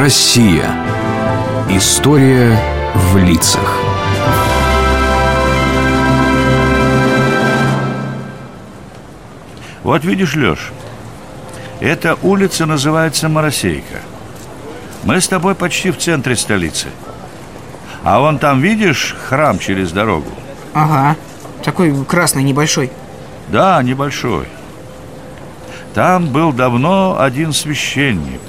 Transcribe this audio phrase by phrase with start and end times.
[0.00, 0.64] Россия.
[1.68, 2.58] История
[2.94, 3.78] в лицах.
[9.82, 10.72] Вот видишь, Леш,
[11.80, 14.00] эта улица называется Моросейка.
[15.02, 16.86] Мы с тобой почти в центре столицы.
[18.02, 20.30] А вон там, видишь, храм через дорогу?
[20.72, 21.14] Ага,
[21.62, 22.90] такой красный, небольшой
[23.48, 24.46] Да, небольшой
[25.92, 28.40] Там был давно один священник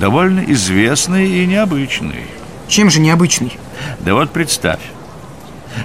[0.00, 2.26] Довольно известный и необычный
[2.68, 3.58] Чем же необычный?
[4.00, 4.80] Да вот представь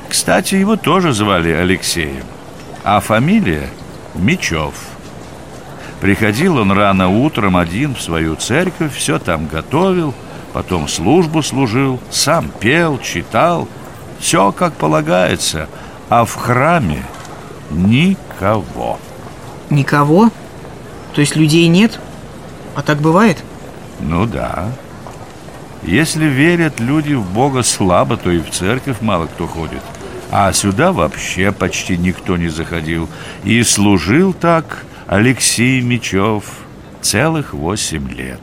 [0.09, 2.25] Кстати, его тоже звали Алексеем
[2.83, 3.69] А фамилия
[4.13, 4.73] Мечев
[6.01, 10.13] Приходил он рано утром один в свою церковь Все там готовил
[10.51, 13.69] Потом службу служил Сам пел, читал
[14.19, 15.69] Все как полагается
[16.09, 17.05] А в храме
[17.69, 18.99] никого
[19.69, 20.31] Никого?
[21.13, 21.97] То есть людей нет?
[22.75, 23.41] А так бывает?
[24.01, 24.71] Ну да.
[25.83, 29.81] Если верят люди в Бога слабо, то и в церковь мало кто ходит.
[30.31, 33.09] А сюда вообще почти никто не заходил.
[33.43, 36.43] И служил так Алексей Мечев
[37.01, 38.41] целых восемь лет.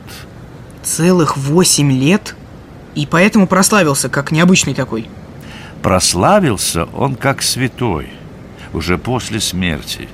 [0.83, 2.35] Целых восемь лет?
[2.95, 5.07] И поэтому прославился, как необычный такой?
[5.81, 8.09] Прославился он как святой
[8.73, 10.09] Уже после смерти.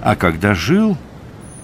[0.00, 0.96] А когда жил,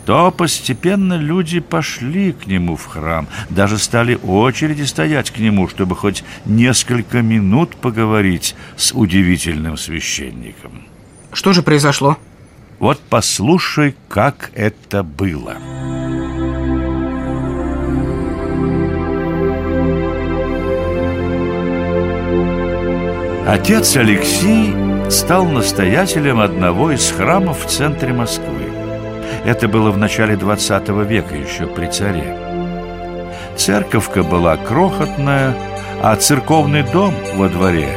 [0.07, 5.97] то постепенно люди пошли к нему в храм Даже стали очереди стоять к нему Чтобы
[5.97, 10.85] хоть несколько минут поговорить с удивительным священником
[11.33, 12.19] Что же произошло?
[12.79, 15.57] Вот послушай, как это было
[23.47, 24.75] Отец Алексей
[25.11, 28.64] стал настоятелем одного из храмов в центре Москвы.
[29.45, 32.37] Это было в начале 20 века, еще при царе.
[33.57, 35.55] Церковка была крохотная,
[36.03, 37.89] а церковный дом во дворе,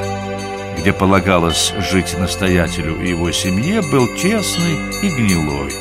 [0.77, 5.73] где полагалось жить настоятелю и его семье, был тесный и гнилой.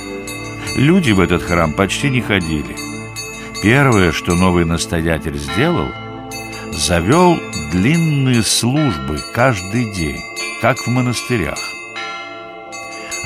[0.77, 2.77] Люди в этот храм почти не ходили.
[3.63, 5.89] Первое, что новый настоятель сделал–
[6.77, 7.39] завел
[7.73, 10.21] длинные службы каждый день,
[10.61, 11.76] как в монастырях.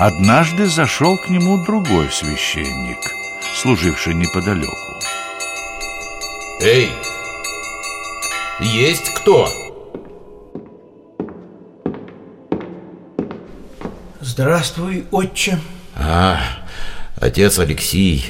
[0.00, 2.96] Однажды зашел к нему другой священник,
[3.54, 4.74] служивший неподалеку.
[6.62, 6.88] Эй,
[8.60, 9.46] есть кто?
[14.22, 15.60] Здравствуй, отче.
[15.94, 16.40] А,
[17.16, 18.24] отец Алексей.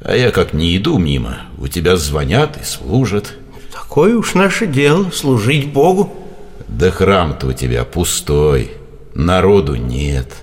[0.00, 3.34] А я как не иду мимо У тебя звонят и служат.
[3.72, 6.12] Такое уж наше дело, служить Богу.
[6.66, 8.72] Да храм-то у тебя пустой
[9.14, 10.42] Народу нет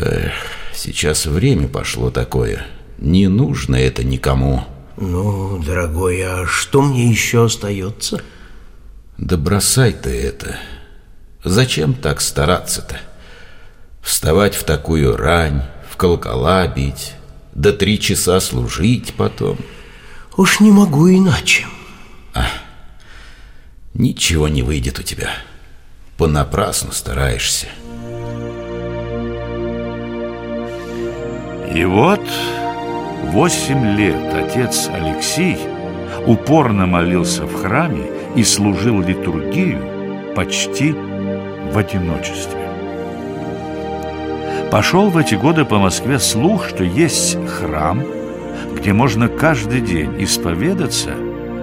[0.00, 0.32] Эх,
[0.74, 2.66] Сейчас время пошло такое.
[2.98, 4.64] Не нужно это никому.
[4.96, 8.20] Ну, дорогой, а что мне еще остается?
[9.16, 10.56] Да бросай ты это.
[11.44, 12.98] Зачем так стараться-то?
[14.02, 17.14] Вставать в такую рань, в колокола бить
[17.54, 19.58] Да три часа служить потом.
[20.36, 21.66] Уж не могу иначе.
[23.94, 25.30] Ничего не выйдет у тебя.
[26.16, 27.68] Понапрасну стараешься
[31.72, 32.20] И вот
[33.32, 35.58] восемь лет отец Алексей
[36.26, 42.60] упорно молился в храме и служил литургию почти в одиночестве.
[44.70, 48.02] Пошел в эти годы по Москве слух, что есть храм,
[48.74, 51.12] где можно каждый день исповедаться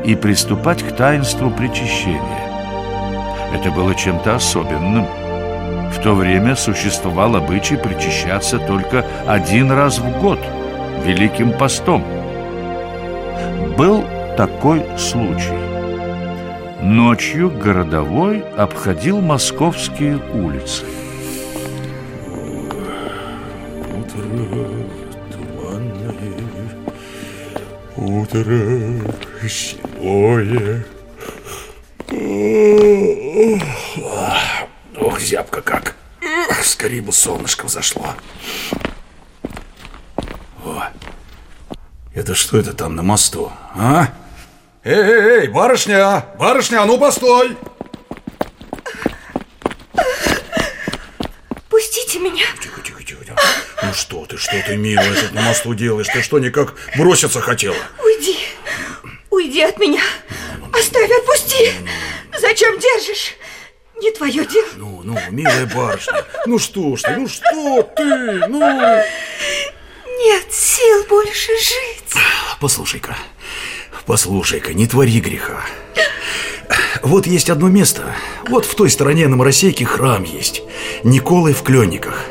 [0.06, 2.52] и приступать к таинству причащения.
[3.54, 5.06] Это было чем-то особенным.
[5.92, 10.40] В то время существовал обычай причащаться только один раз в год,
[11.06, 12.04] Великим постом.
[13.78, 14.04] Был
[14.38, 15.60] такой случай.
[16.82, 20.86] Ночью городовой обходил московские улицы.
[27.98, 28.44] Утро
[29.48, 30.86] седое.
[35.12, 35.96] Ох, зябко как.
[36.64, 38.16] Скорее бы солнышко взошло.
[40.64, 40.84] О,
[42.14, 44.08] это что это там на мосту, а?
[44.84, 47.58] Эй, эй, эй, барышня, барышня, а ну постой!
[51.70, 52.46] Пустите меня.
[52.62, 53.42] Тихо, тихо, тихо, тихо.
[53.84, 56.08] Ну что ты, что ты, милая, тут на мосту делаешь?
[56.08, 57.76] Ты что, никак броситься хотела?
[58.02, 58.38] Уйди.
[59.30, 60.04] Уйди от меня.
[60.74, 61.74] Оставь, отпусти.
[62.40, 63.36] Зачем держишь?
[64.02, 64.68] Не твое дело.
[64.78, 68.60] Ну, ну, милая барышня, ну что ж ты, ну что ты, ну...
[68.60, 72.14] Нет сил больше жить.
[72.60, 73.16] Послушай-ка,
[74.06, 75.62] Послушай-ка, не твори греха.
[77.04, 78.16] Вот есть одно место.
[78.48, 80.62] Вот в той стороне на Моросейке храм есть.
[81.04, 82.26] Николай в Кленниках.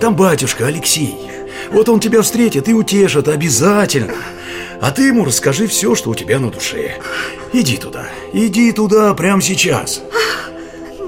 [0.00, 1.16] Там батюшка Алексей.
[1.70, 4.14] Вот он тебя встретит и утешит обязательно.
[4.80, 7.00] А ты ему расскажи все, что у тебя на душе.
[7.52, 10.02] Иди туда, иди туда прямо сейчас.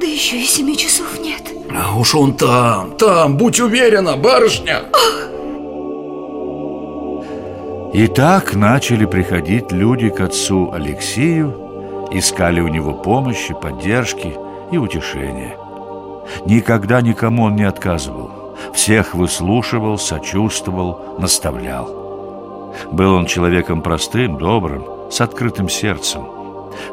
[0.06, 1.42] Да еще и семи часов нет.
[1.74, 4.84] А уж он там, там, будь уверена, барышня.
[7.92, 14.36] И так начали приходить люди к отцу Алексею, искали у него помощи, поддержки
[14.70, 15.56] и утешения.
[16.44, 22.72] Никогда никому он не отказывал, всех выслушивал, сочувствовал, наставлял.
[22.92, 26.35] Был он человеком простым, добрым, с открытым сердцем.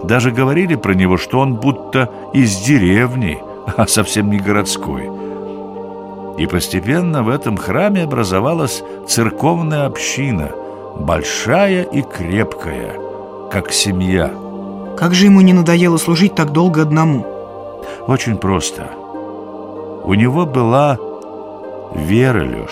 [0.04, 3.42] Даже говорили про него, что он будто из деревни,
[3.78, 5.10] а совсем не городской.
[6.38, 10.52] И постепенно в этом храме образовалась церковная община–
[10.96, 12.96] большая и крепкая,
[13.52, 14.32] как семья.
[14.98, 17.26] Как же ему не надоело служить так долго одному?
[18.08, 18.90] Очень просто.
[20.04, 20.98] У него была
[21.96, 22.72] вера, Леш.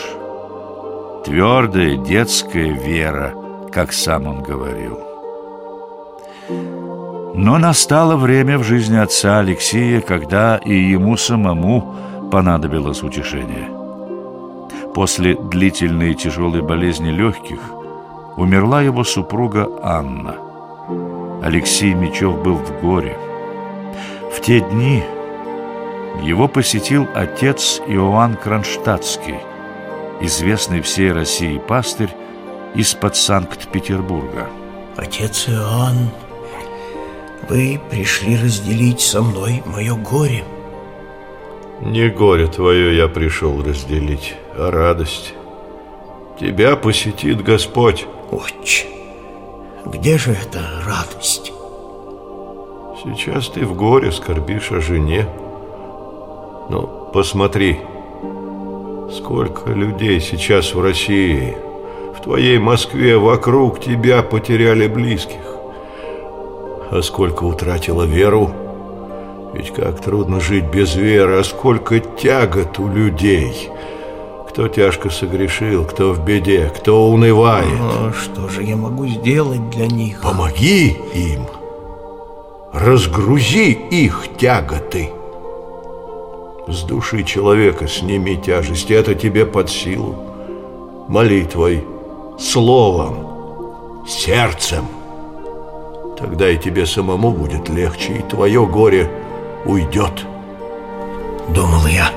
[1.25, 3.33] Твердая детская вера,
[3.71, 5.10] как сам он говорил.
[7.33, 11.95] Но настало время в жизни отца Алексея, когда и ему самому
[12.31, 13.69] понадобилось утешение.
[14.93, 17.59] После длительной и тяжелой болезни легких–
[18.37, 20.35] умерла его супруга Анна.
[21.43, 23.17] Алексей Мечев был в горе.
[24.31, 25.03] В те дни
[26.23, 29.39] его посетил отец Иоанн Кронштадтский,
[30.21, 32.13] известный всей России пастырь
[32.75, 34.47] из-под Санкт-Петербурга.
[34.97, 36.11] Отец Иоанн,
[37.49, 40.43] вы пришли разделить со мной мое горе.
[41.81, 45.33] Не горе твое я пришел разделить, а радость.
[46.39, 48.05] Тебя посетит Господь.
[48.31, 48.85] Отче,
[49.85, 51.51] где же эта радость?
[53.03, 55.27] Сейчас ты в горе скорбишь о жене.
[56.69, 57.79] Но посмотри,
[59.11, 61.57] сколько людей сейчас в России,
[62.15, 65.50] в твоей Москве, вокруг тебя потеряли близких.
[66.91, 68.51] А сколько утратила веру?
[69.53, 73.69] Ведь как трудно жить без веры, а сколько тягот у людей–
[74.51, 77.79] кто тяжко согрешил, кто в беде, кто унывает.
[77.79, 80.19] Но что же я могу сделать для них?
[80.21, 81.47] Помоги им.
[82.73, 85.09] Разгрузи их тяготы.
[86.67, 90.15] С души человека сними тяжесть, это тебе под силу.
[91.07, 91.85] Молитвой,
[92.37, 94.85] словом, сердцем.
[96.21, 99.09] Тогда и тебе самому будет легче, и твое горе
[99.65, 100.25] уйдет.
[101.49, 102.11] Думал я,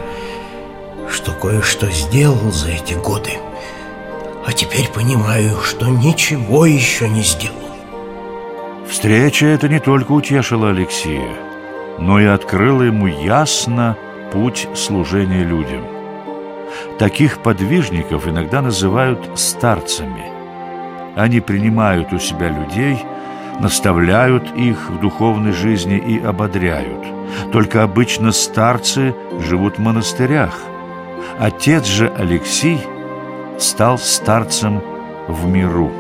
[1.11, 3.31] что кое-что сделал за эти годы,
[4.47, 7.57] а теперь понимаю, что ничего еще не сделал.
[8.89, 11.35] Встреча эта не только утешила Алексея,
[11.99, 13.97] но и открыла ему ясно
[14.33, 15.83] путь служения людям.
[16.99, 20.25] Таких подвижников иногда называют старцами.
[21.17, 22.99] Они принимают у себя людей,
[23.61, 27.05] наставляют их в духовной жизни и ободряют.
[27.53, 30.59] Только обычно старцы живут в монастырях–
[31.39, 32.81] Отец же Алексей
[33.59, 34.81] стал старцем
[35.27, 35.93] в миру.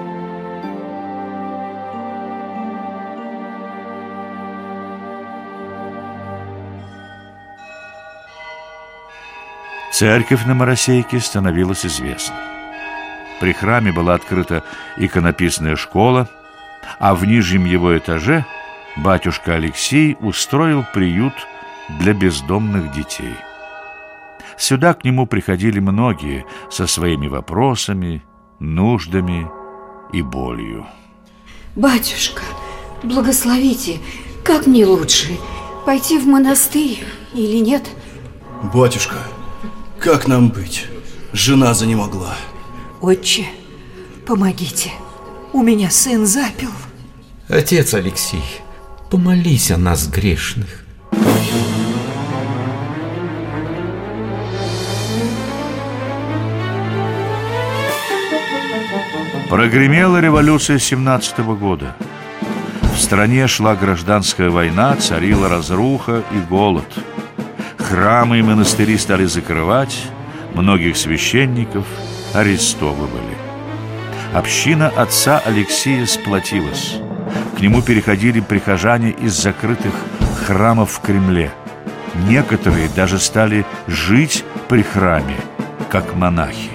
[9.92, 12.36] Церковь на Моросейке становилась известна.
[13.40, 14.62] При храме была открыта
[14.96, 16.28] иконописная школа,
[16.98, 18.44] а в нижнем его этаже
[18.96, 21.34] батюшка Алексей устроил приют
[22.00, 23.34] для бездомных детей–
[24.56, 28.22] Сюда к нему приходили многие со своими вопросами,
[28.60, 29.50] нуждами
[30.12, 30.86] и болью.
[31.74, 32.42] Батюшка,
[33.02, 33.98] благословите,
[34.44, 35.36] как мне лучше,
[35.84, 37.90] пойти в монастырь или нет?
[38.72, 39.16] Батюшка,
[39.98, 40.86] как нам быть?
[41.32, 42.36] Жена занемогла.
[43.00, 43.46] Отче,
[44.24, 44.92] помогите.
[45.54, 46.72] У меня сын запил.
[47.48, 48.42] Отец Алексей,
[49.08, 50.84] помолись о нас грешных.
[59.48, 61.94] Прогремела революция 17 -го года.
[62.96, 66.92] В стране шла гражданская война, царила разруха и голод.
[67.78, 70.02] Храмы и монастыри стали закрывать,
[70.54, 71.86] многих священников
[72.32, 73.53] арестовывали.
[74.34, 76.96] Община отца Алексея сплотилась.
[77.56, 79.94] К нему переходили прихожане из закрытых
[80.44, 81.52] храмов в Кремле.
[82.28, 85.36] Некоторые даже стали жить при храме,
[85.88, 86.70] как монахи.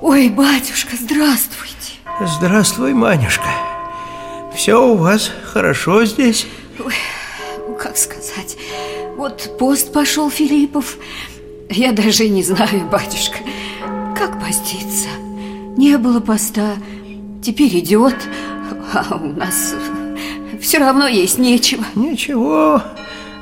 [0.00, 1.98] Ой, батюшка, здравствуйте.
[2.22, 3.50] Здравствуй, Манюшка.
[4.54, 6.46] Все у вас хорошо здесь?
[6.82, 6.94] Ой,
[7.68, 8.56] ну, как сказать,
[9.18, 10.96] вот пост пошел Филиппов.
[11.70, 13.38] Я даже не знаю, батюшка,
[14.16, 15.08] как поститься.
[15.76, 16.74] Не было поста,
[17.42, 18.16] теперь идет,
[18.92, 19.74] а у нас
[20.60, 21.84] все равно есть нечего.
[21.94, 22.82] Ничего,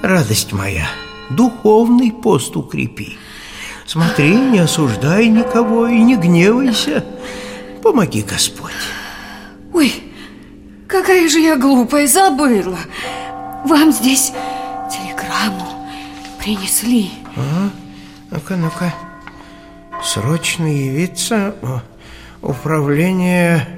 [0.02, 0.88] радость моя,
[1.30, 3.18] духовный пост укрепи.
[3.86, 7.04] Смотри, не осуждай никого и не гневайся.
[7.82, 8.72] Помоги, Господь.
[9.74, 9.92] Ой,
[10.86, 12.78] какая же я глупая, забыла.
[13.64, 14.32] Вам здесь
[14.90, 15.66] телеграмму
[16.38, 17.10] принесли.
[17.36, 17.70] А?
[18.32, 18.94] Ну-ка, ну-ка.
[20.02, 21.54] Срочно явиться
[22.40, 23.68] управление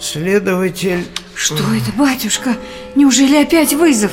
[0.00, 1.06] следователь...
[1.34, 2.56] Что это, батюшка?
[2.94, 4.12] Неужели опять вызов?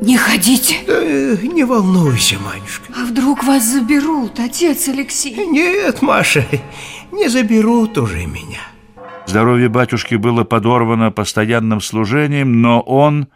[0.00, 0.76] Не ходите.
[0.86, 1.02] Да,
[1.46, 2.84] не волнуйся, Манюшка.
[2.96, 5.46] А вдруг вас заберут, отец Алексей?
[5.46, 6.46] Нет, Маша,
[7.12, 8.60] не заберут уже меня.
[9.26, 13.28] Здоровье батюшки было подорвано постоянным служением, но он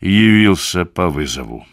[0.00, 1.64] явился по вызову.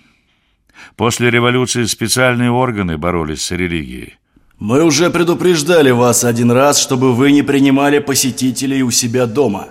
[0.96, 4.18] После революции специальные органы боролись с религией.
[4.60, 9.68] Мы уже предупреждали вас один раз, чтобы вы не принимали посетителей у себя дома.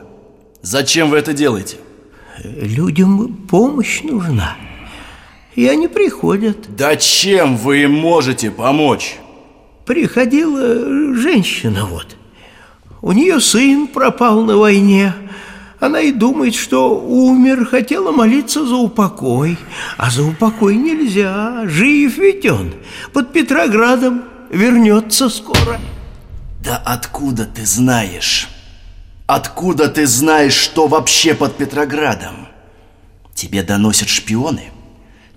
[0.61, 1.79] Зачем вы это делаете?
[2.43, 4.57] Людям помощь нужна.
[5.55, 6.77] И они приходят.
[6.77, 9.17] Да чем вы им можете помочь?
[9.87, 12.17] Приходила женщина вот.
[13.01, 15.15] У нее сын пропал на войне.
[15.85, 19.59] Она и думает, что умер, хотела молиться за упокой.
[19.99, 22.73] А за упокой нельзя, жив ведь он.
[23.13, 25.79] Под Петроградом вернется скоро.
[26.63, 28.49] Да откуда ты знаешь?
[29.27, 32.49] Откуда ты знаешь, что вообще под Петроградом?
[33.35, 34.73] Тебе доносят шпионы?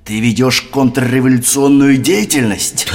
[0.06, 2.88] Ты ведешь контрреволюционную деятельность?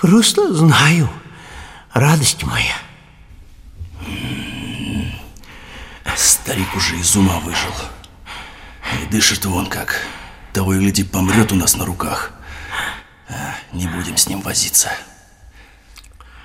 [0.00, 1.08] Просто знаю,
[1.98, 2.76] радость моя.
[6.14, 7.74] Старик уже из ума выжил.
[9.02, 10.00] И дышит вон как.
[10.52, 12.32] Того и гляди, помрет у нас на руках.
[13.28, 14.90] А, не будем с ним возиться.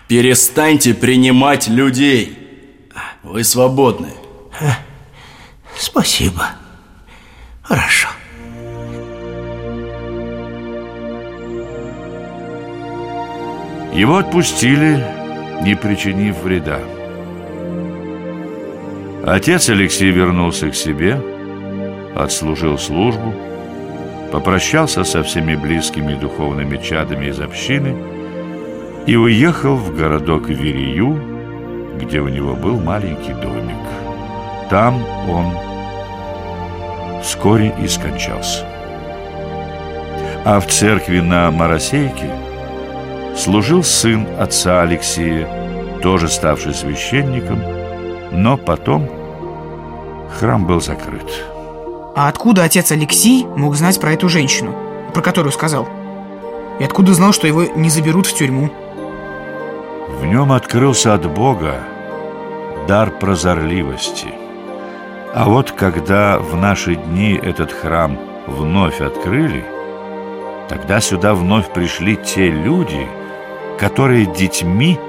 [0.08, 2.90] Перестаньте принимать людей.
[3.24, 4.14] Вы свободны.
[5.78, 6.50] Спасибо.
[7.62, 8.10] Хорошо.
[13.94, 15.21] Его отпустили,
[15.64, 16.80] не причинив вреда.
[19.26, 21.22] Отец Алексей вернулся к себе,
[22.16, 23.34] отслужил службу,
[24.32, 27.96] попрощался со всеми близкими духовными чадами из общины
[29.06, 31.22] и уехал в городок Верию,
[32.00, 33.76] где у него был маленький домик.
[34.70, 35.54] Там он
[37.22, 38.66] вскоре и скончался.
[40.44, 42.32] А в церкви на Моросейке
[43.36, 45.48] служил сын отца Алексея,
[46.02, 47.62] тоже ставший священником,
[48.32, 49.10] но потом
[50.40, 51.46] храм был закрыт.
[52.16, 54.76] А откуда отец Алексей мог знать про эту женщину,
[55.14, 55.88] про которую сказал?
[56.80, 58.70] И откуда знал, что его не заберут в тюрьму?
[60.20, 61.76] В нем открылся от Бога
[62.88, 64.34] дар прозорливости.
[65.34, 69.64] А вот когда в наши дни этот храм вновь открыли,
[70.68, 73.08] тогда сюда вновь пришли те люди,
[73.82, 75.00] которые детьми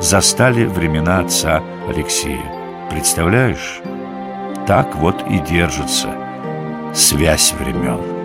[0.00, 2.88] застали времена отца Алексея.
[2.90, 3.82] Представляешь?
[4.66, 6.08] Так вот и держится
[6.94, 8.17] связь времен.